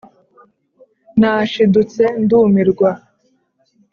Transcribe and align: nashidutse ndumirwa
nashidutse 1.19 2.03
ndumirwa 2.23 2.89